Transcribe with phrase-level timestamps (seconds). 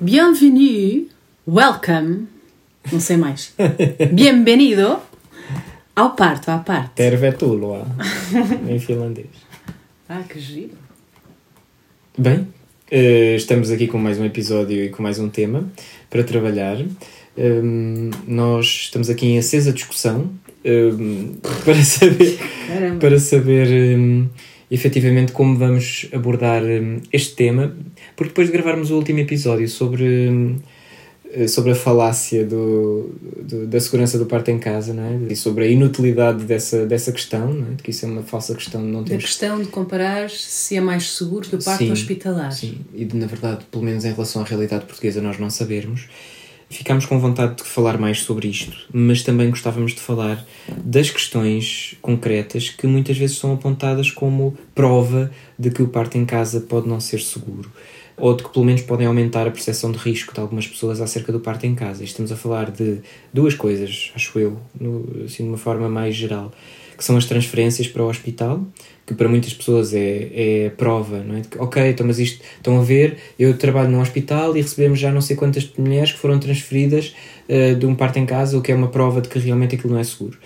[0.00, 1.08] Bienvenue,
[1.48, 2.26] welcome,
[2.92, 3.54] não sei mais.
[4.12, 4.98] Bienvenido
[5.94, 6.90] ao parto, à parte.
[6.96, 7.86] Tervetuloa,
[8.68, 9.28] em finlandês.
[10.06, 10.72] Ah, que giro.
[12.18, 12.46] Bem,
[12.90, 15.66] eh, estamos aqui com mais um episódio e com mais um tema
[16.10, 16.76] para trabalhar.
[17.38, 20.30] Um, nós estamos aqui em acesa discussão
[20.62, 23.00] um, para saber, Caramba.
[23.00, 24.28] para saber um,
[24.70, 27.74] efetivamente como vamos abordar um, este tema,
[28.16, 30.56] porque depois de gravarmos o último episódio sobre, um,
[31.32, 33.10] eh, sobre a falácia do,
[33.42, 35.32] do- da segurança do parto em casa não é?
[35.32, 37.74] e sobre a inutilidade dessa, dessa questão, não é?
[37.76, 41.10] de que isso é uma falsa questão, não temos questão de comparar se é mais
[41.10, 42.50] seguro do parto Sim, hospitalar.
[42.52, 46.08] Sim, e de, na verdade, pelo menos em relação à realidade portuguesa, nós não sabermos.
[46.68, 50.44] Ficámos com vontade de falar mais sobre isto, mas também gostávamos de falar
[50.76, 56.24] das questões concretas que muitas vezes são apontadas como prova de que o parto em
[56.24, 57.70] casa pode não ser seguro.
[58.16, 61.30] Ou de que pelo menos podem aumentar a percepção de risco de algumas pessoas acerca
[61.30, 62.02] do parto em casa.
[62.02, 63.00] Estamos a falar de
[63.32, 66.50] duas coisas, acho eu, no, assim, de uma forma mais geral,
[66.96, 68.66] que são as transferências para o hospital,
[69.06, 70.30] que para muitas pessoas é,
[70.66, 71.40] é prova, não é?
[71.40, 74.98] De que, ok, então, mas isto, estão a ver, eu trabalho num hospital e recebemos
[74.98, 77.14] já não sei quantas mulheres que foram transferidas
[77.48, 79.92] eh, de um parto em casa, o que é uma prova de que realmente aquilo
[79.92, 80.36] não é seguro.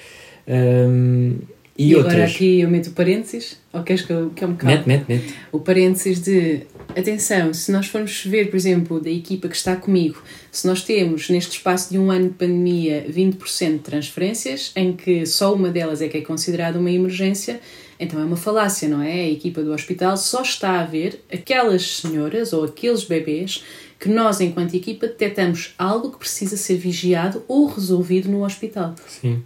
[0.47, 1.37] Ahm,
[1.79, 4.57] e, E, agora aqui eu meto o parênteses, ou queres que eu, que eu me
[4.57, 4.77] cale?
[4.77, 5.35] Mete, mete, mete.
[5.51, 10.23] O parênteses de, atenção, se nós formos ver, por exemplo, da equipa que está comigo,
[10.51, 15.25] se nós temos neste espaço de um ano de pandemia 20% de transferências, em que
[15.27, 17.61] só uma delas é que é considerada uma emergência,
[18.01, 19.13] então é uma falácia, não é?
[19.13, 23.63] A equipa do hospital só está a ver aquelas senhoras ou aqueles bebês
[23.99, 28.95] que nós, enquanto equipa, detectamos algo que precisa ser vigiado ou resolvido no hospital.
[29.07, 29.43] Sim.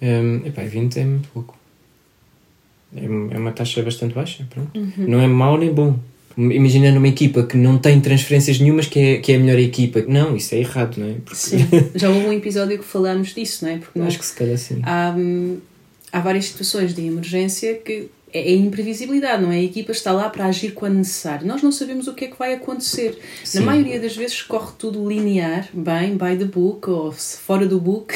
[0.00, 1.58] Um, epá, 20 é muito pouco.
[2.96, 4.70] É, é uma taxa bastante baixa, pronto.
[4.96, 5.98] Não é mau nem bom.
[6.38, 10.02] Imagina numa equipa que não tem transferências nenhumas que é, que é a melhor equipa.
[10.08, 11.14] Não, isso é errado, não é?
[11.22, 11.58] Porque Sim.
[11.94, 13.78] Já houve um episódio que falámos disso, não é?
[13.78, 14.80] Porque nós acho que se calhar sim.
[14.82, 15.58] há, hum,
[16.12, 19.56] há várias situações de emergência que é, é imprevisibilidade, não é?
[19.56, 21.46] A equipa está lá para agir quando necessário.
[21.46, 23.18] Nós não sabemos o que é que vai acontecer.
[23.44, 23.60] Sim.
[23.60, 28.14] Na maioria das vezes corre tudo linear, bem, by the book, ou fora do book,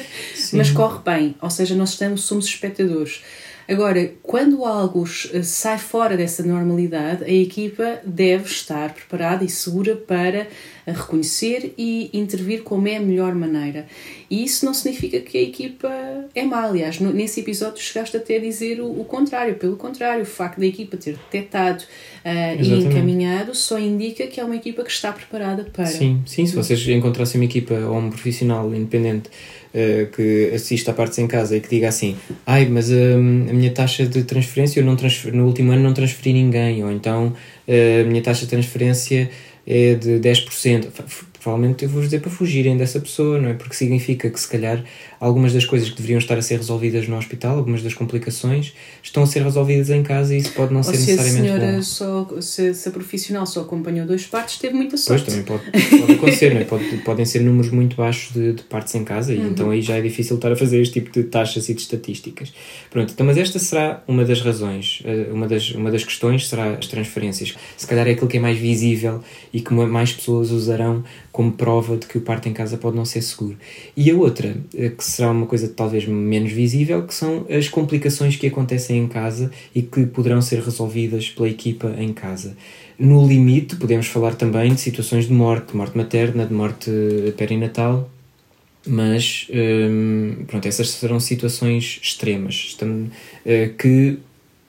[0.52, 1.34] mas corre bem.
[1.40, 3.22] Ou seja, nós estamos, somos espectadores.
[3.68, 9.96] Agora, quando algo eh, sai fora dessa normalidade, a equipa deve estar preparada e segura
[9.96, 10.46] para
[10.86, 13.86] eh, reconhecer e intervir como é a melhor maneira.
[14.30, 15.90] E isso não significa que a equipa
[16.34, 16.64] é má.
[16.64, 19.54] Aliás, nesse episódio chegaste até a dizer o, o contrário.
[19.54, 21.84] Pelo contrário, o facto da equipa ter detectado
[22.22, 25.86] eh, e encaminhado só indica que é uma equipa que está preparada para.
[25.86, 29.30] Sim, sim, se vocês encontrassem uma equipa ou um profissional independente
[29.74, 33.52] eh, que assista a partes em casa e que diga assim ai, mas hum, a
[33.52, 37.34] minha taxa de transferência, eu não transfer- no último ano não transferi ninguém, ou então
[37.66, 39.28] eh, a minha taxa de transferência
[39.66, 40.90] é de 10%.
[40.92, 43.52] Fa- f- Provavelmente eu vou dizer para fugirem dessa pessoa, não é?
[43.54, 44.82] Porque significa que se calhar
[45.24, 49.22] algumas das coisas que deveriam estar a ser resolvidas no hospital, algumas das complicações, estão
[49.22, 51.76] a ser resolvidas em casa e isso pode não Ou ser se a necessariamente senhora
[51.76, 51.82] bom.
[51.82, 55.24] só, se, se a profissional só acompanhou dois partos, teve muita Pois sorte.
[55.26, 56.64] também pode, pode acontecer, não é?
[56.64, 59.96] Pode- podem ser números muito baixos de, de partes em casa e então aí já
[59.96, 62.52] é difícil estar a fazer este tipo de taxas e de estatísticas.
[62.90, 66.72] Pronto, então, mas esta será uma das razões, eh, uma das, uma das questões será
[66.74, 67.54] as transferências.
[67.76, 71.02] Se calhar é aquilo que é mais visível e que ma- mais pessoas usarão
[71.32, 73.56] como prova de que o parto em casa pode não ser seguro.
[73.96, 78.36] E a outra, eh, que será uma coisa talvez menos visível, que são as complicações
[78.36, 82.56] que acontecem em casa e que poderão ser resolvidas pela equipa em casa.
[82.98, 87.32] No limite, podemos falar também de situações de morte, de morte materna, de morte eh,
[87.32, 88.08] perinatal,
[88.86, 93.10] mas hum, pronto, essas serão situações extremas estamos,
[93.44, 94.18] eh, que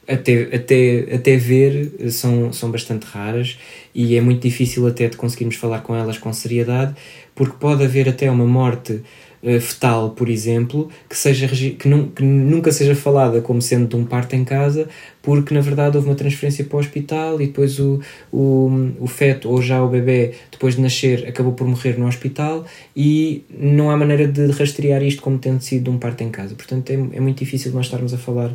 [0.07, 3.57] até, até, até ver eh, são, são bastante raras
[3.93, 6.95] e é muito difícil até de conseguirmos falar com elas com seriedade
[7.33, 9.01] porque pode haver até uma morte
[9.43, 13.95] eh, fetal, por exemplo, que, seja, que, nun- que nunca seja falada como sendo de
[13.95, 14.87] um parto em casa,
[15.21, 17.99] porque na verdade houve uma transferência para o hospital e depois o,
[18.31, 22.65] o, o feto ou já o bebê, depois de nascer, acabou por morrer no hospital
[22.95, 26.55] e não há maneira de rastrear isto como tendo sido de um parto em casa.
[26.55, 28.51] Portanto, é, é muito difícil nós estarmos a falar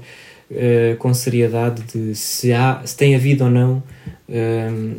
[0.51, 3.83] eh, com seriedade de se, há, se tem havido ou não.
[4.29, 4.95] ehm,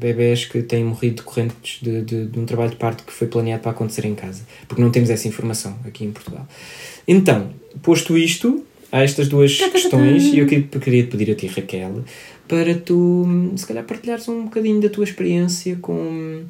[0.00, 3.62] bebés que têm morrido decorrentes de, de, de um trabalho de parto que foi planeado
[3.62, 6.48] para acontecer em casa, porque não temos essa informação aqui em Portugal.
[7.06, 7.50] Então,
[7.82, 12.02] posto isto, há estas duas questões e eu queria, queria te pedir a ti, Raquel,
[12.48, 16.44] para tu, se calhar, partilhares um bocadinho da tua experiência com,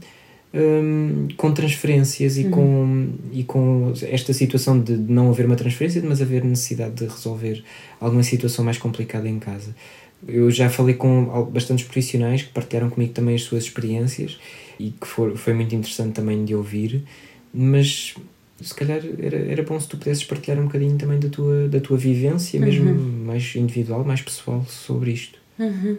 [0.55, 6.21] hum, com transferências e, com, e com esta situação de não haver uma transferência, mas
[6.21, 7.63] haver necessidade de resolver
[8.01, 9.75] alguma situação mais complicada em casa.
[10.29, 14.39] Eu já falei com bastantes profissionais que partilharam comigo também as suas experiências
[14.79, 17.03] e que for, foi muito interessante também de ouvir,
[17.53, 18.15] mas
[18.61, 21.81] se calhar era, era bom se tu pudesses partilhar um bocadinho também da tua, da
[21.81, 23.25] tua vivência, mesmo uhum.
[23.25, 25.39] mais individual, mais pessoal, sobre isto.
[25.59, 25.99] Uhum.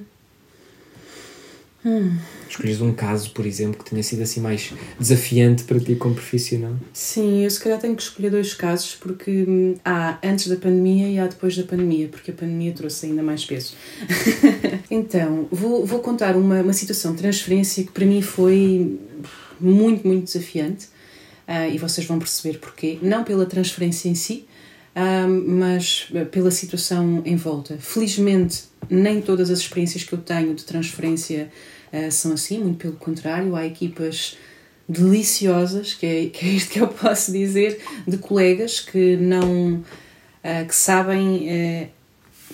[1.84, 2.16] Hum.
[2.48, 6.76] Escolhes um caso, por exemplo, que tenha sido assim mais desafiante para ti como profissional?
[6.94, 11.10] Sim, eu se calhar tenho que escolher dois casos, porque hum, há antes da pandemia
[11.10, 13.74] e há depois da pandemia, porque a pandemia trouxe ainda mais peso.
[14.92, 19.00] então, vou, vou contar uma, uma situação de transferência que para mim foi
[19.60, 20.86] muito, muito desafiante
[21.48, 23.00] uh, e vocês vão perceber porquê.
[23.02, 24.46] Não pela transferência em si,
[24.96, 27.78] uh, mas pela situação em volta.
[27.80, 31.52] Felizmente, nem todas as experiências que eu tenho de transferência
[31.94, 34.38] uh, são assim, muito pelo contrário, há equipas
[34.88, 39.84] deliciosas, que é, que é isto que eu posso dizer, de colegas que não.
[40.68, 41.90] que sabem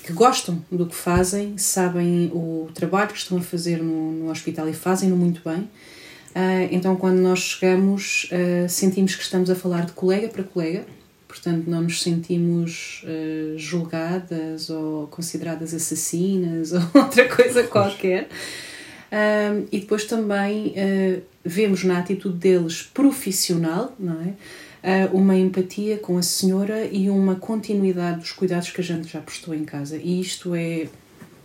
[0.03, 4.69] que gostam do que fazem, sabem o trabalho que estão a fazer no, no hospital
[4.69, 5.67] e fazem-no muito bem
[6.37, 10.85] Uh, então, quando nós chegamos, uh, sentimos que estamos a falar de colega para colega,
[11.37, 18.27] portanto, não nos sentimos uh, julgadas ou consideradas assassinas ou outra coisa qualquer.
[19.71, 20.73] e depois também
[21.43, 24.33] vemos na atitude deles profissional, não é?
[25.13, 29.53] uma empatia com a senhora e uma continuidade dos cuidados que a gente já prestou
[29.53, 29.97] em casa.
[29.97, 30.87] E isto é,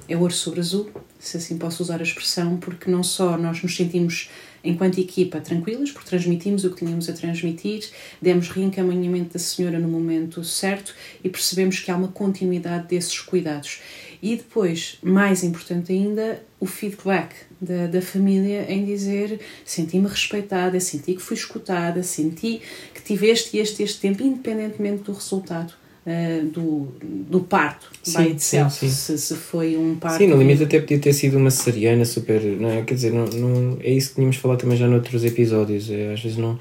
[0.08, 3.76] é ouro sobre azul, se assim posso usar a expressão, porque não só nós nos
[3.76, 4.28] sentimos
[4.64, 7.88] enquanto equipa, tranquilas, porque transmitimos o que tínhamos a transmitir,
[8.20, 13.80] demos reencaminhamento da senhora no momento certo e percebemos que há uma continuidade desses cuidados.
[14.22, 21.14] E depois, mais importante ainda, o feedback da, da família em dizer senti-me respeitada, senti
[21.14, 22.62] que fui escutada, senti
[22.94, 25.81] que tive este este, este tempo, independentemente do resultado.
[26.04, 26.88] Uh, do,
[27.30, 28.92] do parto sim, by itself, sim, sim.
[28.92, 30.18] Se, se foi um parto.
[30.18, 32.42] Sim, no limite até podia ter sido uma cesariana super.
[32.42, 32.82] Não é?
[32.82, 35.88] Quer dizer, não, não, é isso que tínhamos falado também já noutros episódios.
[35.88, 36.58] É, às vezes não,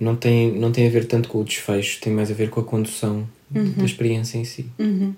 [0.00, 2.60] não, tem, não tem a ver tanto com o desfecho, tem mais a ver com
[2.60, 3.72] a condução uhum.
[3.76, 4.64] da experiência em si.
[4.78, 5.14] Uhum.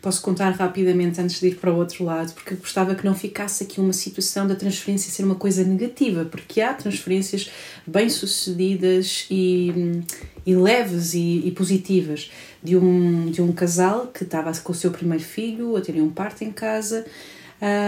[0.00, 3.64] Posso contar rapidamente antes de ir para o outro lado, porque gostava que não ficasse
[3.64, 7.50] aqui uma situação da transferência ser uma coisa negativa, porque há transferências
[7.86, 10.02] bem-sucedidas e,
[10.44, 12.30] e leves e, e, positivas
[12.62, 16.10] de um, de um casal que estava com o seu primeiro filho a terem um
[16.10, 17.04] parto em casa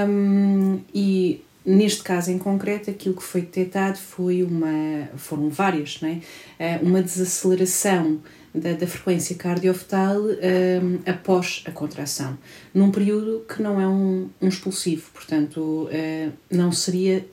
[0.08, 6.08] um, e neste caso em concreto aquilo que foi detectado foi uma foram várias não
[6.08, 6.20] é?
[6.58, 8.20] Eh, uma desaceleração
[8.56, 12.36] da, da frequência cardiofetal um, após a contração,
[12.72, 17.24] num período que não é um, um expulsivo, portanto, uh, não seria,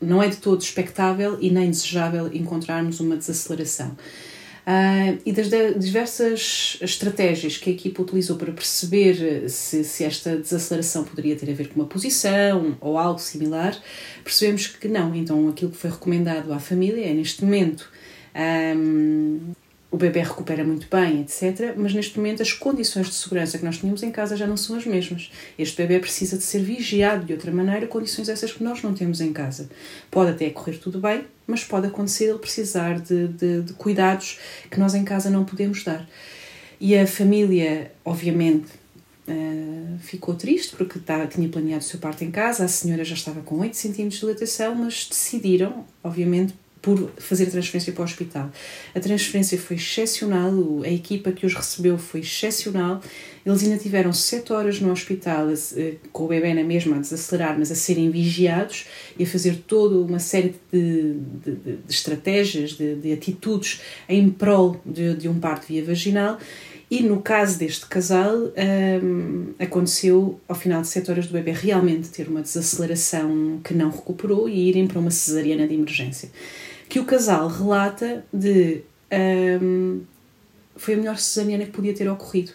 [0.00, 3.96] não é de todo expectável e nem desejável encontrarmos uma desaceleração.
[4.62, 11.02] Uh, e das diversas estratégias que a equipa utilizou para perceber se, se, esta desaceleração
[11.02, 13.76] poderia ter a ver com uma posição ou algo similar,
[14.22, 15.12] percebemos que não.
[15.16, 17.90] Então, aquilo que foi recomendado à família é, neste momento,
[18.76, 19.52] um,
[19.92, 21.74] o bebê recupera muito bem, etc.
[21.76, 24.74] Mas neste momento as condições de segurança que nós tínhamos em casa já não são
[24.74, 25.30] as mesmas.
[25.58, 29.20] Este bebê precisa de ser vigiado de outra maneira, condições essas que nós não temos
[29.20, 29.68] em casa.
[30.10, 34.38] Pode até correr tudo bem, mas pode acontecer ele precisar de, de, de cuidados
[34.70, 36.08] que nós em casa não podemos dar.
[36.80, 38.82] E a família, obviamente,
[39.24, 43.14] Uh, ficou triste porque tá, tinha planeado o seu parto em casa, a senhora já
[43.14, 48.04] estava com 8 centímetros de dilatação, mas decidiram, obviamente, por fazer a transferência para o
[48.04, 48.50] hospital.
[48.92, 53.00] A transferência foi excepcional, a equipa que os recebeu foi excepcional.
[53.46, 57.56] Eles ainda tiveram sete horas no hospital, eh, com o bebê na mesma a desacelerar,
[57.56, 58.86] mas a serem vigiados
[59.16, 64.80] e a fazer toda uma série de, de, de estratégias, de, de, atitudes em prol
[64.84, 66.38] de, de um parto via vaginal.
[66.92, 68.34] E no caso deste casal,
[69.02, 73.88] um, aconteceu ao final de 7 horas do bebê realmente ter uma desaceleração que não
[73.88, 76.28] recuperou e irem para uma cesariana de emergência
[76.92, 78.82] que o casal relata de
[79.62, 80.02] um,
[80.76, 82.52] foi a melhor cesariana que podia ter ocorrido,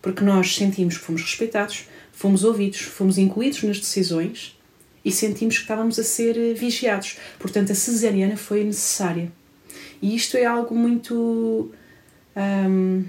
[0.00, 4.56] porque nós sentimos que fomos respeitados, fomos ouvidos, fomos incluídos nas decisões
[5.04, 7.18] e sentimos que estávamos a ser vigiados.
[7.36, 9.32] Portanto, a cesariana foi necessária.
[10.00, 11.72] E isto é algo muito
[12.36, 13.04] um,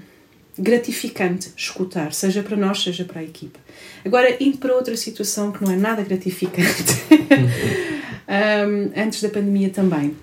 [0.58, 3.58] gratificante escutar, seja para nós, seja para a equipa.
[4.04, 6.82] Agora, indo para outra situação que não é nada gratificante,
[8.28, 10.16] um, antes da pandemia também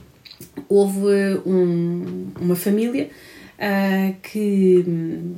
[0.68, 3.10] houve um, uma família
[3.58, 4.86] uh, que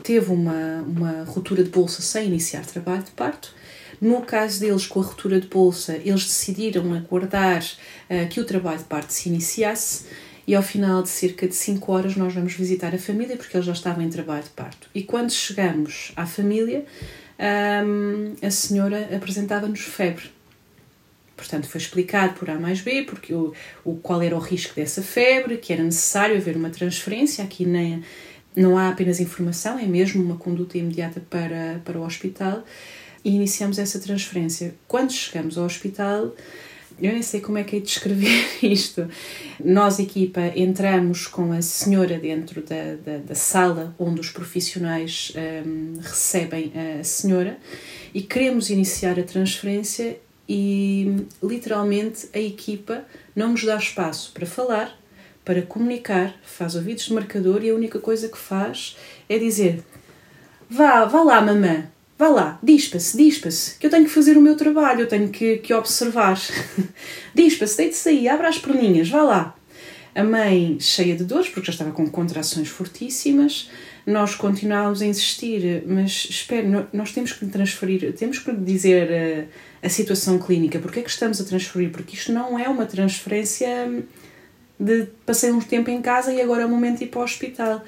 [0.03, 3.53] teve uma, uma ruptura de bolsa sem iniciar trabalho de parto.
[3.99, 8.79] No caso deles, com a ruptura de bolsa, eles decidiram aguardar uh, que o trabalho
[8.79, 10.05] de parto se iniciasse
[10.51, 13.65] e ao final de cerca de 5 horas nós vamos visitar a família porque eles
[13.65, 14.89] já estavam em trabalho de parto.
[14.93, 16.83] E quando chegamos à família,
[17.85, 20.29] um, a senhora apresentava-nos febre
[21.37, 23.53] Portanto, foi explicado por A mais B porque o,
[23.85, 27.45] o, qual era o risco dessa febre, que era necessário haver uma transferência.
[27.45, 28.03] Aqui nem,
[28.53, 32.63] não há apenas informação, é mesmo uma conduta imediata para, para o hospital.
[33.23, 34.75] E iniciamos essa transferência.
[34.85, 36.35] Quando chegamos ao hospital,
[37.01, 39.07] eu nem sei como é que é de descrever isto.
[39.63, 45.33] Nós, equipa, entramos com a senhora dentro da, da, da sala onde os profissionais
[45.65, 47.57] um, recebem a senhora
[48.13, 53.05] e queremos iniciar a transferência e literalmente a equipa
[53.35, 54.97] não nos dá espaço para falar,
[55.45, 58.97] para comunicar, faz ouvidos de marcador e a única coisa que faz
[59.29, 59.83] é dizer
[60.69, 61.85] vá, vá lá mamã,
[62.21, 65.57] Vá lá, dispa-se, dispa-se, que eu tenho que fazer o meu trabalho, eu tenho que,
[65.57, 66.39] que observar.
[67.33, 69.55] dispa-se, deite-se aí, abra as perninhas, vá lá.
[70.13, 73.71] A mãe, cheia de dores, porque já estava com contrações fortíssimas,
[74.05, 79.47] nós continuámos a insistir, mas espere, nós temos que transferir, temos que dizer a, eh,
[79.81, 81.89] a situação clínica, porque é que estamos a transferir?
[81.89, 83.67] Porque isto não é uma transferência
[84.79, 87.23] de passei uns tempo em casa e agora é o momento de ir para o
[87.23, 87.83] hospital.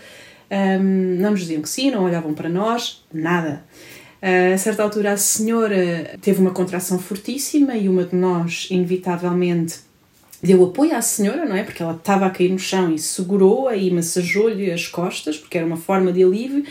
[0.49, 3.63] Um, não nos diziam que sim, não olhavam para nós, nada.
[4.25, 9.79] A certa altura, a senhora teve uma contração fortíssima e uma de nós, inevitavelmente,
[10.41, 11.63] deu apoio à senhora, não é?
[11.63, 15.67] Porque ela estava a cair no chão e segurou-a e massageou-lhe as costas, porque era
[15.67, 16.63] uma forma de alívio.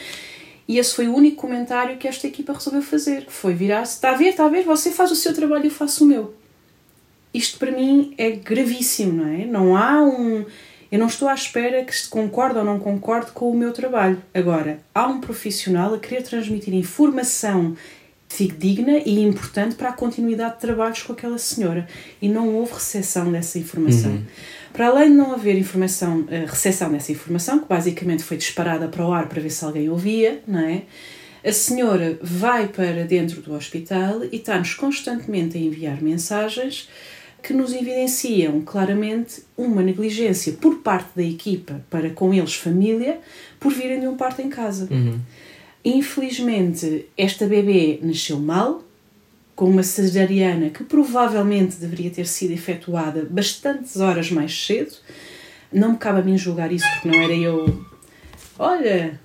[0.67, 4.13] E esse foi o único comentário que esta equipa resolveu fazer, que foi virar-se, está
[4.13, 6.35] a ver, está a ver, você faz o seu trabalho e eu faço o meu.
[7.35, 9.45] Isto para mim é gravíssimo, não é?
[9.45, 10.47] Não há um
[10.93, 14.23] eu não estou à espera que se concorde ou não concorde com o meu trabalho.
[14.35, 17.75] Agora, há um profissional a querer transmitir informação
[18.59, 21.87] digna e importante para a continuidade de trabalhos com aquela senhora
[22.21, 24.11] e não houve recepção dessa informação.
[24.11, 24.25] Uhum.
[24.73, 29.07] Para além de não haver informação, eh, recepção dessa informação, que basicamente foi disparada para
[29.07, 30.83] o ar para ver se alguém ouvia, não é?
[31.45, 36.89] A senhora vai para dentro do hospital e está-nos constantemente a enviar mensagens
[37.43, 43.19] que nos evidenciam claramente uma negligência por parte da equipa para com eles, família,
[43.59, 44.87] por virem de um parto em casa.
[44.91, 45.19] Uhum.
[45.85, 48.85] Infelizmente, esta bebê nasceu mal,
[49.57, 54.93] com uma cesariana que provavelmente deveria ter sido efetuada bastantes horas mais cedo.
[55.73, 57.85] Não me cabe a mim julgar isso porque não era eu.
[58.59, 59.21] Olha,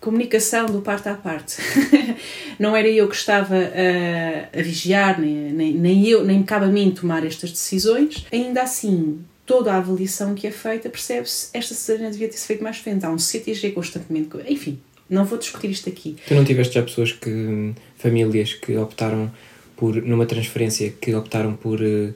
[0.00, 1.56] comunicação do parte à parte.
[2.58, 6.66] não era eu que estava a, a vigiar, nem, nem, nem, eu, nem me cabe
[6.66, 8.26] a mim tomar estas decisões.
[8.32, 12.78] Ainda assim, toda a avaliação que é feita percebe-se esta cesariana devia ter-se feito mais
[12.78, 13.04] frente.
[13.04, 14.28] Há um CTG constantemente.
[14.48, 14.78] Enfim,
[15.08, 16.16] não vou discutir isto aqui.
[16.26, 17.72] Tu não tiveste já pessoas que.
[17.96, 19.30] famílias que optaram
[19.76, 19.96] por.
[20.02, 22.14] numa transferência, que optaram por uh,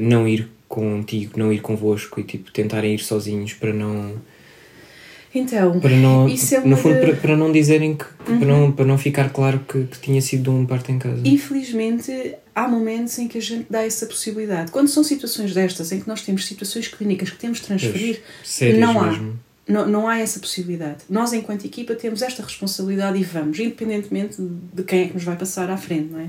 [0.00, 4.14] não ir contigo, não ir convosco e tipo tentarem ir sozinhos para não
[5.34, 8.38] então, para não, é no fundo, para, para não dizerem que, uhum.
[8.38, 11.20] para, não, para não ficar claro que, que tinha sido um parto em casa.
[11.24, 14.70] Infelizmente, há momentos em que a gente dá essa possibilidade.
[14.70, 18.22] Quando são situações destas, em que nós temos situações clínicas que temos de transferir,
[18.78, 19.06] não há.
[19.08, 19.40] Mesmo.
[19.66, 20.98] Não, não há essa possibilidade.
[21.08, 25.36] Nós, enquanto equipa, temos esta responsabilidade e vamos, independentemente de quem é que nos vai
[25.36, 26.28] passar à frente, não é?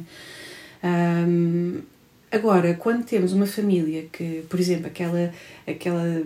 [1.28, 1.82] Um,
[2.36, 5.32] Agora, quando temos uma família que, por exemplo, aquela,
[5.66, 6.22] aquela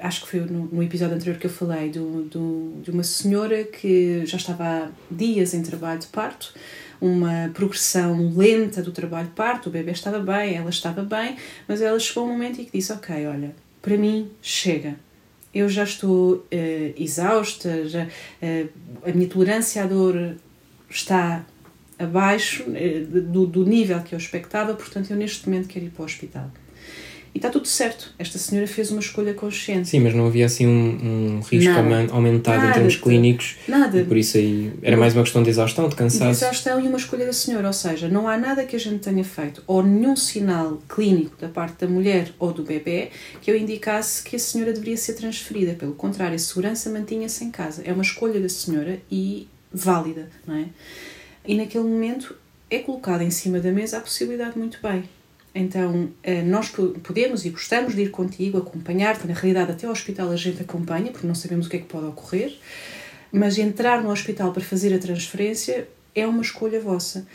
[0.00, 3.62] acho que foi no, no episódio anterior que eu falei, do, do, de uma senhora
[3.62, 6.54] que já estava há dias em trabalho de parto,
[6.98, 11.36] uma progressão lenta do trabalho de parto, o bebê estava bem, ela estava bem,
[11.68, 14.96] mas ela chegou um momento em que disse: Ok, olha, para mim chega.
[15.52, 16.46] Eu já estou uh,
[16.96, 18.68] exausta, já, uh,
[19.06, 20.34] a minha tolerância à dor
[20.88, 21.44] está
[22.02, 26.02] abaixo eh, do, do nível que eu expectava, portanto eu neste momento quero ir para
[26.02, 26.50] o hospital.
[27.34, 28.12] E está tudo certo.
[28.18, 29.88] Esta senhora fez uma escolha consciente.
[29.88, 32.12] Sim, mas não havia assim um, um risco nada.
[32.12, 33.56] aumentado nada em termos clínicos.
[33.66, 34.04] Nada.
[34.04, 36.38] Por isso aí era mais uma questão de exaustão, de cansaço.
[36.38, 37.66] De exaustão e uma escolha da senhora.
[37.66, 41.48] Ou seja, não há nada que a gente tenha feito, ou nenhum sinal clínico da
[41.48, 43.08] parte da mulher ou do bebê,
[43.40, 45.72] que eu indicasse que a senhora deveria ser transferida.
[45.72, 47.80] Pelo contrário, a segurança mantinha-se em casa.
[47.82, 50.66] É uma escolha da senhora e válida, não é?
[51.46, 52.36] E naquele momento
[52.70, 55.04] é colocada em cima da mesa a possibilidade muito bem.
[55.54, 59.26] Então, eh, nós podemos e gostamos de ir contigo, acompanhar-te.
[59.26, 61.86] Na realidade, até ao hospital a gente acompanha, porque não sabemos o que é que
[61.86, 62.56] pode ocorrer.
[63.30, 67.26] Mas entrar no hospital para fazer a transferência é uma escolha vossa.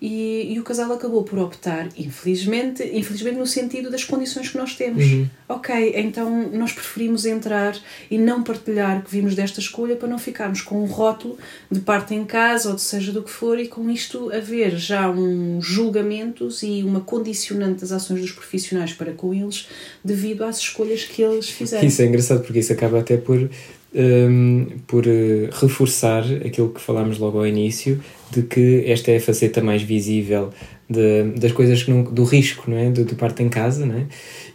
[0.00, 4.74] E, e, o casal acabou por optar, infelizmente, infelizmente no sentido das condições que nós
[4.74, 5.02] temos.
[5.04, 5.26] Uhum.
[5.48, 7.74] Ok, então nós preferimos entrar
[8.10, 11.38] e não partilhar que vimos desta escolha para não ficarmos com um rótulo
[11.70, 15.10] de parte em casa ou de seja do que for e com isto haver já
[15.10, 19.68] um julgamentos e uma condicionante das ações dos profissionais para com eles
[20.04, 21.86] devido às escolhas que eles fizeram.
[21.86, 23.48] Isso é engraçado porque isso acaba até por
[23.96, 28.00] um, por uh, reforçar aquilo que falámos logo ao início,
[28.30, 30.50] de que esta é a faceta mais visível
[30.88, 32.90] de, das coisas que não, do risco, não é?
[32.90, 34.06] Do, do parto em casa, não é?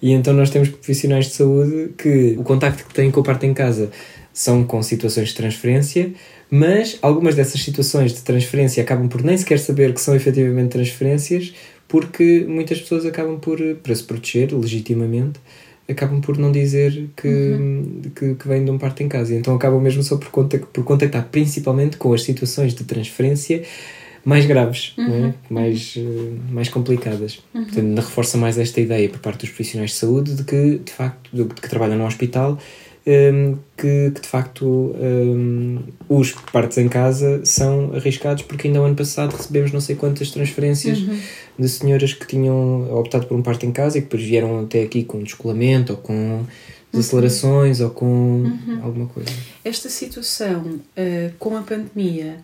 [0.02, 3.46] E então nós temos profissionais de saúde que o contacto que têm com o parto
[3.46, 3.90] em casa
[4.34, 6.14] são com situações de transferência,
[6.50, 11.54] mas algumas dessas situações de transferência acabam por nem sequer saber que são efetivamente transferências,
[11.88, 15.40] porque muitas pessoas acabam por, para se proteger legitimamente,
[15.92, 18.02] acabam por não dizer que, uhum.
[18.16, 19.36] que, que vêm de um parto em casa.
[19.36, 23.64] Então acabam mesmo só por, contact, por contactar principalmente com as situações de transferência
[24.24, 25.02] mais graves, é?
[25.02, 25.28] uhum.
[25.28, 25.34] é?
[25.50, 27.40] mais, uh, mais complicadas.
[27.54, 27.64] Uhum.
[27.66, 31.30] Portanto, reforça mais esta ideia por parte dos profissionais de saúde de que, de facto,
[31.34, 32.58] de, que trabalham no hospital,
[33.06, 38.84] um, que, que, de facto um, os partos em casa são arriscados porque ainda o
[38.84, 41.20] ano passado recebemos não sei quantas transferências uhum.
[41.58, 44.84] de senhoras que tinham optado por um parto em casa e que depois vieram até
[44.84, 46.46] aqui com descolamento ou com
[46.92, 47.86] desacelerações uhum.
[47.86, 48.80] ou com uhum.
[48.84, 49.32] alguma coisa.
[49.64, 52.38] Esta situação uh, com a pandemia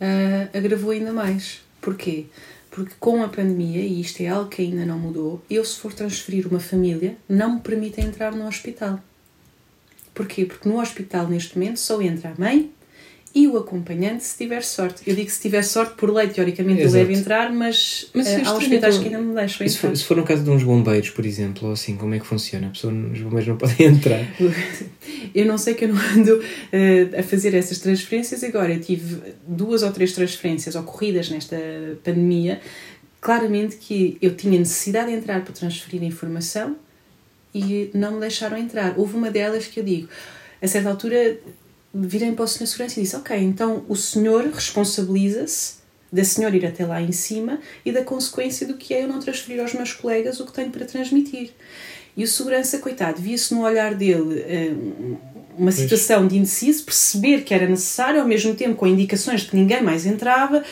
[0.00, 1.60] uh, agravou ainda mais.
[1.80, 2.26] Porquê?
[2.70, 5.92] Porque com a pandemia, e isto é algo que ainda não mudou, eu se for
[5.92, 9.00] transferir uma família, não me permite entrar no hospital.
[10.18, 10.44] Porquê?
[10.44, 12.72] Porque no hospital, neste momento, só entra a mãe
[13.32, 15.00] e o acompanhante se tiver sorte.
[15.06, 18.52] Eu digo se tiver sorte, por lei, teoricamente ele deve entrar, mas, mas uh, há
[18.54, 19.68] hospitais que ainda não me deixam entrar.
[19.68, 22.18] Se for, se for um caso de uns bombeiros, por exemplo, ou assim, como é
[22.18, 22.66] que funciona?
[22.66, 24.26] A pessoa, os bombeiros não podem entrar.
[25.32, 28.74] eu não sei que eu não ando uh, a fazer essas transferências agora.
[28.74, 31.56] Eu tive duas ou três transferências ocorridas nesta
[32.02, 32.60] pandemia.
[33.20, 36.76] Claramente que eu tinha necessidade de entrar para transferir informação
[37.58, 38.98] e não me deixaram entrar.
[38.98, 40.08] Houve uma delas que eu digo,
[40.62, 41.38] a certa altura
[41.92, 45.78] virei para o senhor segurança e disse: Ok, então o senhor responsabiliza-se
[46.10, 49.20] da senhora ir até lá em cima e da consequência do que é eu não
[49.20, 51.50] transferir aos meus colegas o que tenho para transmitir.
[52.16, 54.72] E o segurança, coitado, via-se no olhar dele eh,
[55.56, 59.56] uma situação de indeciso, perceber que era necessário, ao mesmo tempo com indicações de que
[59.56, 60.64] ninguém mais entrava,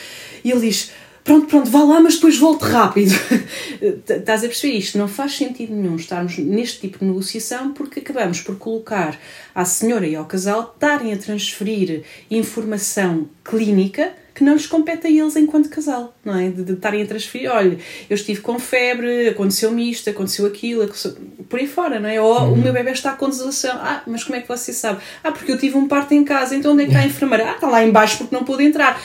[0.43, 0.91] e ele diz
[1.27, 3.11] pronto, pronto, vá lá, mas depois volte rápido.
[4.07, 4.97] Estás a perceber isto?
[4.97, 9.19] Não faz sentido nenhum estarmos neste tipo de negociação porque acabamos por colocar
[9.53, 15.09] à senhora e ao casal estarem a transferir informação clínica que não lhes compete a
[15.09, 16.51] eles enquanto casal, não é?
[16.51, 17.75] De, de estarem a transferir, olha,
[18.07, 21.17] eu estive com febre, aconteceu-me isto, aconteceu aquilo, aconteceu...
[21.49, 22.21] por aí fora, não é?
[22.21, 22.53] Ou uhum.
[22.53, 25.01] o meu bebê está com desolação, ah, mas como é que você sabe?
[25.23, 27.49] Ah, porque eu tive um parto em casa, então onde é que está a enfermeira?
[27.49, 29.01] Ah, está lá embaixo porque não pôde entrar.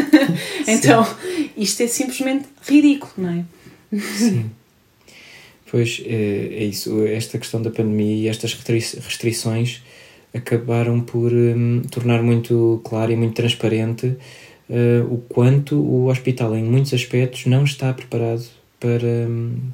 [0.66, 1.06] então,
[1.54, 3.44] isto é simplesmente ridículo, não é?
[4.00, 4.50] Sim.
[5.70, 9.82] Pois é, é, isso, esta questão da pandemia e estas restrições
[10.32, 14.16] acabaram por um, tornar muito claro e muito transparente
[15.10, 18.44] o quanto o hospital, em muitos aspectos, não está preparado
[18.82, 19.28] para,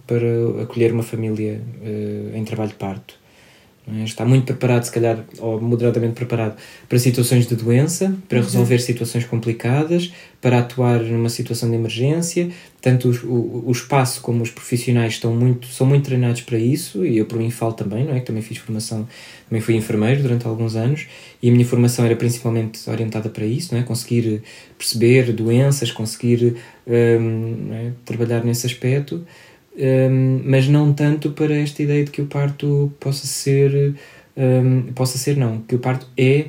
[0.07, 3.15] para acolher uma família uh, em trabalho de parto.
[3.97, 4.05] É?
[4.05, 6.57] Está muito preparado, se calhar, ou moderadamente preparado
[6.89, 8.45] para situações de doença, para uhum.
[8.45, 12.51] resolver situações complicadas, para atuar numa situação de emergência.
[12.81, 17.05] Tanto o, o, o, espaço como os profissionais estão muito, são muito treinados para isso,
[17.05, 18.21] e eu por mim falo também, não é?
[18.21, 19.09] Que também fiz formação,
[19.49, 21.07] também fui enfermeiro durante alguns anos,
[21.43, 23.85] e a minha formação era principalmente orientada para isso, não é?
[23.85, 24.43] Conseguir
[24.77, 27.93] perceber doenças, conseguir um, é?
[28.05, 29.25] trabalhar nesse aspecto
[29.79, 33.95] um, mas não tanto para esta ideia de que o parto possa ser,
[34.37, 36.47] um, possa ser não, que o parto é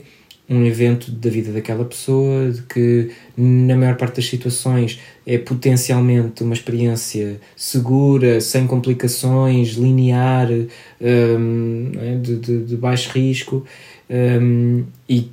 [0.50, 6.42] um evento da vida daquela pessoa, de que na maior parte das situações é potencialmente
[6.44, 12.16] uma experiência segura, sem complicações, linear, um, é?
[12.16, 13.64] de, de, de, baixo risco
[14.10, 15.30] um, e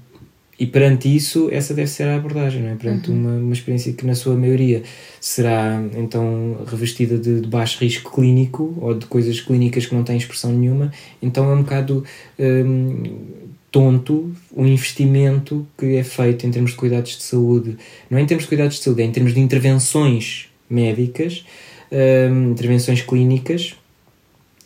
[0.59, 2.75] e perante isso, essa deve ser a abordagem, não é?
[2.77, 3.19] Perante uhum.
[3.19, 4.83] uma, uma experiência que, na sua maioria,
[5.21, 10.16] será então revestida de, de, baixo risco clínico ou de coisas clínicas que não têm
[10.16, 10.90] expressão nenhuma,
[11.21, 12.05] então é um bocado
[12.38, 13.03] hum,
[13.71, 17.77] tonto o investimento que é feito em termos de cuidados de saúde.
[18.09, 21.45] Não é em termos de cuidados de saúde, é em termos de intervenções médicas,
[21.92, 23.75] hum, intervenções clínicas,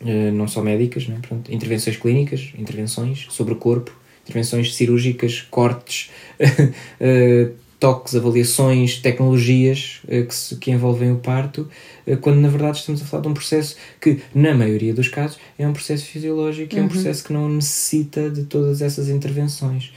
[0.01, 1.19] hum, não só médicas, não é?
[1.19, 3.99] Pronto, intervenções clínicas, intervenções sobre o corpo
[4.31, 11.67] intervenções cirúrgicas, cortes, uh, toques, avaliações, tecnologias uh, que, se, que envolvem o parto,
[12.07, 15.37] uh, quando na verdade estamos a falar de um processo que, na maioria dos casos,
[15.59, 16.79] é um processo fisiológico, uhum.
[16.79, 16.91] é um uhum.
[16.91, 19.91] processo que não necessita de todas essas intervenções.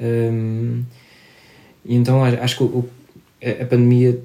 [0.00, 0.82] Um,
[1.84, 2.88] e então acho que o,
[3.42, 4.22] a pandemia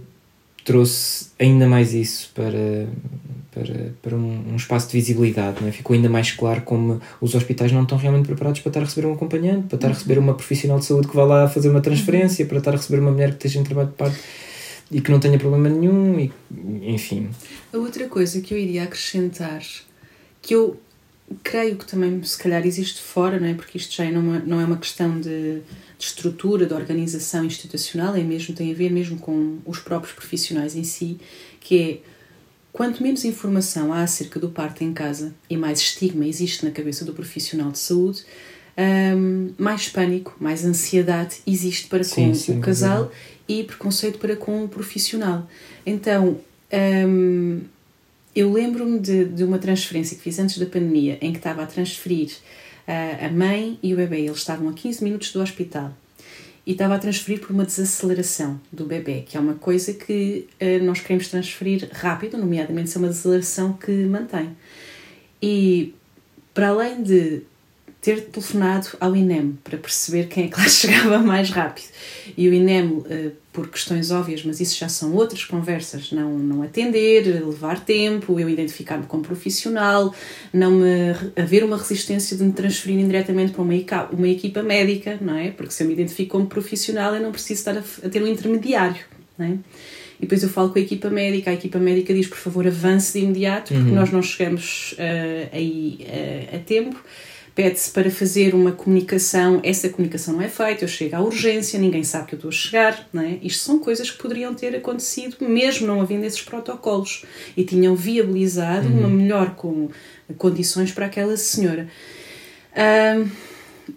[0.66, 2.88] trouxe ainda mais isso para,
[3.52, 5.62] para, para um, um, espaço de visibilidade.
[5.62, 5.72] Não é?
[5.72, 9.08] Ficou ainda mais claro como os hospitais não estão realmente preparados para estar a receber
[9.08, 9.96] um acompanhante, para estar a uhum.
[9.96, 12.50] receber uma profissional de saúde que vá lá fazer uma transferência, uhum.
[12.50, 14.18] para estar a receber uma mulher que esteja em trabalho de parto
[14.92, 16.32] e que não tenha problema nenhum, e,
[16.94, 17.30] enfim.
[17.72, 19.62] A outra coisa que eu iria acrescentar,
[20.42, 20.80] que eu
[21.44, 23.54] creio que também, se calhar, existe fora, não é?
[23.54, 25.62] Porque isto já não é, não é uma questão de,
[25.98, 30.76] de estrutura, de organização institucional, é mesmo, tem a ver mesmo com os próprios profissionais
[30.76, 31.18] em si,
[31.60, 31.98] que é
[32.72, 37.06] quanto menos informação há acerca do parto em casa e mais estigma existe na cabeça
[37.06, 38.24] do profissional de saúde,
[38.78, 43.12] um, mais pânico, mais ansiedade existe para sim, com sim, o casal
[43.50, 45.48] é e preconceito para com o profissional.
[45.86, 46.40] Então,
[47.08, 47.62] um,
[48.36, 51.66] eu lembro-me de, de uma transferência que fiz antes da pandemia, em que estava a
[51.66, 52.32] transferir
[52.88, 54.22] uh, a mãe e o bebê.
[54.22, 55.96] Eles estavam a 15 minutos do hospital.
[56.68, 60.84] E estava a transferir por uma desaceleração do bebê, que é uma coisa que uh,
[60.84, 64.56] nós queremos transferir rápido, nomeadamente se é uma desaceleração que mantém.
[65.42, 65.94] E
[66.54, 67.44] para além de
[68.06, 71.88] ter telefonado ao INEM para perceber quem é que lá chegava mais rápido.
[72.38, 76.62] E o INEM, eh, por questões óbvias, mas isso já são outras conversas, não, não
[76.62, 80.14] atender, levar tempo, eu identificar-me como profissional,
[80.54, 83.74] não me haver uma resistência de me transferir diretamente para uma,
[84.12, 85.50] uma equipa médica, não é?
[85.50, 88.28] Porque se eu me identifico como profissional, eu não preciso estar a, a ter um
[88.28, 89.04] intermediário,
[89.36, 89.52] não é?
[90.20, 93.18] E depois eu falo com a equipa médica, a equipa médica diz, por favor, avance
[93.18, 93.96] de imediato, porque uhum.
[93.96, 97.04] nós não chegamos uh, aí uh, a tempo
[97.56, 102.04] pede-se para fazer uma comunicação, essa comunicação não é feita, eu chego à urgência, ninguém
[102.04, 103.40] sabe que eu estou a chegar, não é?
[103.42, 107.24] Isto são coisas que poderiam ter acontecido mesmo não havendo esses protocolos
[107.56, 109.00] e tinham viabilizado uhum.
[109.00, 109.90] uma melhor com,
[110.38, 111.88] condições para aquela senhora.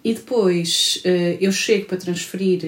[0.03, 2.61] E depois uh, eu chego para transferir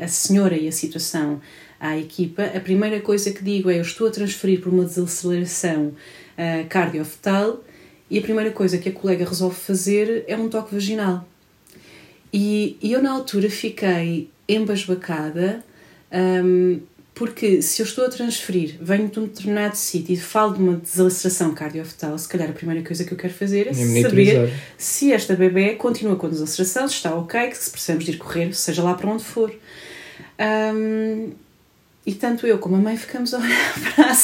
[0.00, 1.40] a, a senhora e a situação
[1.80, 5.86] à equipa, a primeira coisa que digo é eu estou a transferir por uma desaceleração
[5.86, 7.64] uh, cardiofetal
[8.10, 11.26] e a primeira coisa que a colega resolve fazer é um toque vaginal.
[12.32, 15.64] E, e eu, na altura, fiquei embasbacada,
[16.12, 16.80] um,
[17.14, 20.76] porque se eu estou a transferir, venho de um determinado sítio e falo de uma
[20.76, 25.12] desaceleração cardiofetal, se calhar a primeira coisa que eu quero fazer é, é saber se
[25.12, 28.82] esta bebê continua com desaceleração, se está ok, que se precisamos de ir correr, seja
[28.82, 29.52] lá para onde for.
[30.74, 31.32] Um,
[32.10, 34.16] e tanto eu como a mãe ficamos a olhar para a,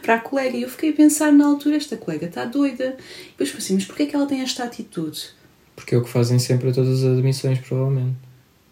[0.00, 2.96] para a colega e eu fiquei a pensar na altura, esta colega está doida.
[3.26, 5.30] E depois pensei, mas porquê é que ela tem esta atitude?
[5.74, 8.14] Porque é o que fazem sempre a todas as admissões, provavelmente.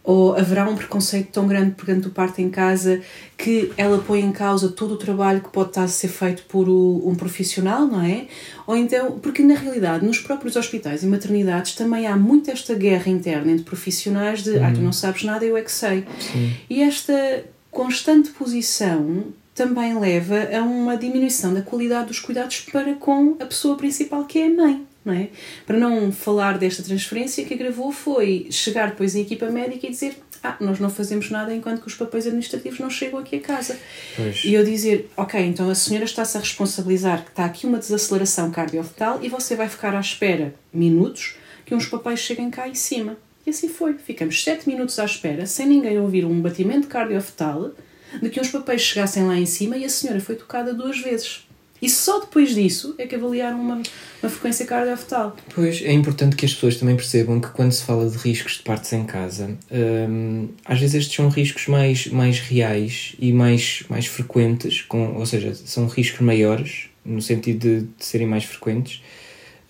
[0.05, 3.03] Ou haverá um preconceito tão grande por dentro do parto em casa
[3.37, 6.69] que ela põe em causa todo o trabalho que pode estar a ser feito por
[6.69, 8.29] um profissional, não é?
[8.69, 13.11] Ou então, porque na realidade, nos próprios hospitais e maternidades também há muito esta guerra
[13.11, 14.85] interna entre profissionais de ah, tu uhum.
[14.85, 16.05] não sabes nada, eu é que sei.
[16.21, 16.55] Sim.
[16.71, 23.37] E esta constante posição também leva a uma diminuição da qualidade dos cuidados para com
[23.41, 24.87] a pessoa principal, que é a mãe.
[25.05, 25.29] Não é?
[25.67, 30.17] Para não falar desta transferência, que agravou foi chegar depois à equipa médica e dizer
[30.43, 33.79] ah, nós não fazemos nada enquanto que os papéis administrativos não chegam aqui a casa.
[34.17, 34.45] Pois.
[34.45, 38.51] E eu dizer, ok, então a senhora está-se a responsabilizar que está aqui uma desaceleração
[38.51, 43.17] cardiofetal e você vai ficar à espera minutos que uns papéis cheguem cá em cima.
[43.47, 43.95] E assim foi.
[43.95, 47.73] Ficamos 7 minutos à espera, sem ninguém ouvir um batimento cardiofetal,
[48.21, 51.45] de que uns papéis chegassem lá em cima e a senhora foi tocada duas vezes.
[51.83, 53.83] E só depois disso é que avaliaram uma,
[54.23, 55.35] uma frequência cardiofetal.
[55.55, 58.63] Pois, é importante que as pessoas também percebam que quando se fala de riscos de
[58.63, 64.07] partos em casa, hum, às vezes estes são riscos mais, mais reais e mais, mais
[64.07, 69.03] frequentes, com, ou seja, são riscos maiores, no sentido de, de serem mais frequentes,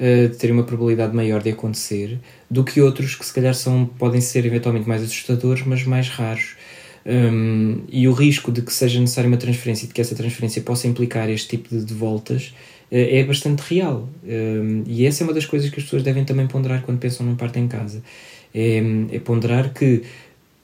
[0.00, 2.18] uh, de terem uma probabilidade maior de acontecer,
[2.50, 6.56] do que outros que se calhar são, podem ser eventualmente mais assustadores, mas mais raros.
[7.04, 10.60] Um, e o risco de que seja necessária uma transferência e de que essa transferência
[10.60, 12.54] possa implicar este tipo de, de voltas
[12.90, 14.08] uh, é bastante real.
[14.24, 17.24] Um, e essa é uma das coisas que as pessoas devem também ponderar quando pensam
[17.26, 18.02] num parto em casa.
[18.54, 18.82] É,
[19.12, 20.02] é ponderar que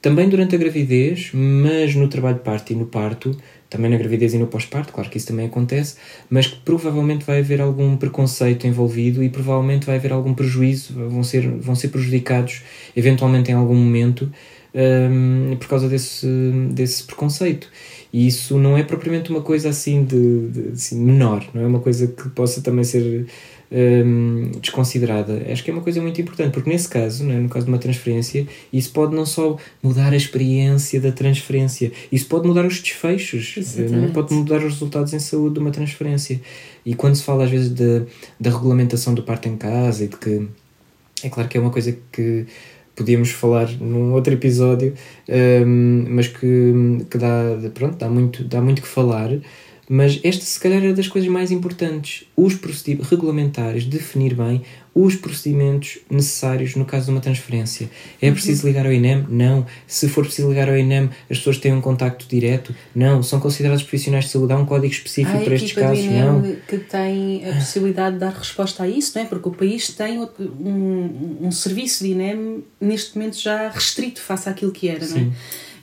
[0.07, 3.37] também durante a gravidez, mas no trabalho de parto e no parto,
[3.69, 5.97] também na gravidez e no pós-parto, claro que isso também acontece,
[6.31, 11.25] mas que provavelmente vai haver algum preconceito envolvido e provavelmente vai haver algum prejuízo, vão
[11.25, 12.63] ser, vão ser prejudicados
[12.95, 14.31] eventualmente em algum momento
[14.77, 16.27] um, por causa desse,
[16.71, 17.71] desse preconceito.
[18.13, 21.81] E isso não é propriamente uma coisa assim de, de assim, menor, não é uma
[21.81, 23.27] coisa que possa também ser
[23.71, 25.45] um, desconsiderada.
[25.51, 27.79] Acho que é uma coisa muito importante, porque nesse caso, né, no caso de uma
[27.79, 33.55] transferência, isso pode não só mudar a experiência da transferência, isso pode mudar os desfechos,
[33.79, 34.09] é?
[34.09, 36.41] pode mudar os resultados em saúde de uma transferência.
[36.85, 38.03] E quando se fala às vezes de,
[38.39, 40.49] da regulamentação do parto em casa e de que
[41.23, 42.47] é claro que é uma coisa que
[42.95, 44.95] podíamos falar num outro episódio,
[45.29, 46.73] um, mas que,
[47.11, 49.31] que dá, pronto, dá, muito, dá muito que falar
[49.89, 52.25] Mas esta, se calhar, é das coisas mais importantes.
[52.37, 54.63] Os procedimentos regulamentares, definir bem
[54.97, 57.91] os procedimentos necessários no caso de uma transferência.
[58.21, 59.27] É preciso ligar ao INEM?
[59.29, 59.67] Não.
[59.87, 62.75] Se for preciso ligar ao INEM, as pessoas têm um contacto direto?
[62.95, 63.23] Não.
[63.23, 64.55] São considerados profissionais de saúde?
[64.55, 66.05] Há um código específico Há para estes equipa do casos?
[66.05, 66.57] INEM Não.
[66.67, 69.27] que tem a possibilidade de dar resposta a isso, não é?
[69.27, 74.73] Porque o país tem um, um serviço de INEM neste momento já restrito face àquilo
[74.73, 75.27] que era, não é?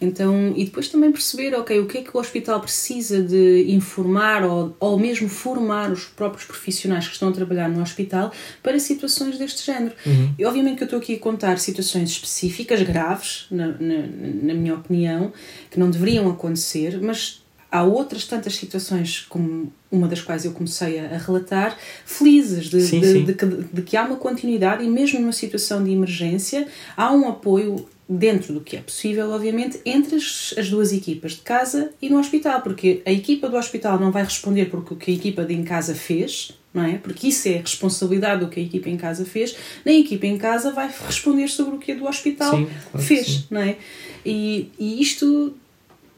[0.04, 4.44] Então, e depois também perceber, ok, o que é que o hospital precisa de informar
[4.44, 9.38] ou, ou mesmo formar os próprios profissionais que estão a trabalhar no hospital para situações
[9.38, 9.96] deste género.
[10.38, 14.08] E obviamente que eu estou aqui a contar situações específicas, graves, na, na,
[14.44, 15.32] na minha opinião,
[15.72, 21.00] que não deveriam acontecer, mas há outras tantas situações, como uma das quais eu comecei
[21.00, 23.24] a, a relatar, felizes de, Sim, de, sim.
[23.24, 27.28] de que, de que há uma continuidade e mesmo numa situação de emergência há um
[27.30, 32.10] apoio dentro do que é possível, obviamente, entre as, as duas equipas de casa e
[32.10, 35.44] no hospital, porque a equipa do hospital não vai responder por o que a equipa
[35.44, 36.98] de em casa fez, não é?
[36.98, 40.26] Porque isso é a responsabilidade do que a equipa em casa fez, nem a equipa
[40.26, 43.46] em casa vai responder sobre o que a do hospital Sim, claro fez, sim.
[43.50, 43.78] não é?
[44.26, 45.56] E, e isto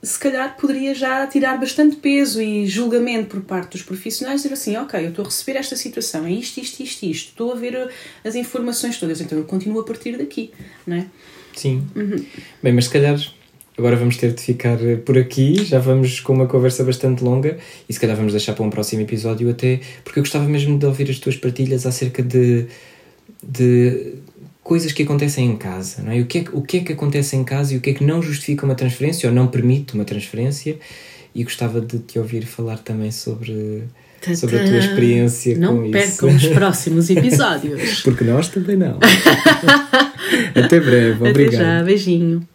[0.06, 4.78] se calhar poderia já tirar bastante peso e julgamento por parte dos profissionais dizer assim,
[4.78, 7.90] ok, eu estou a receber esta situação, é isto, isto, isto, isto, estou a ver
[8.24, 10.52] as informações todas, então eu continuo a partir daqui,
[10.86, 11.08] não é?
[11.56, 11.84] Sim.
[12.62, 13.18] Bem, mas se calhar
[13.78, 15.64] agora vamos ter de ficar eh, por aqui.
[15.66, 19.02] Já vamos com uma conversa bastante longa e se calhar vamos deixar para um próximo
[19.02, 22.68] episódio até, porque eu gostava mesmo de ouvir as tuas partilhas acerca de,
[23.44, 24.16] de
[24.64, 26.20] coisas que acontecem em casa, não é?
[26.20, 28.04] O que é, o que é que acontece em casa e o que é que
[28.04, 30.78] não justifica uma transferência ou não permite uma transferência
[31.34, 33.84] e gostava de te ouvir falar também sobre,
[34.36, 36.48] sobre a tua experiência Não com percam isso.
[36.48, 38.02] os próximos episódios.
[38.04, 38.98] Porque nós também não.
[40.56, 41.62] Até breve, Até obrigado.
[41.62, 42.48] já, beijinho.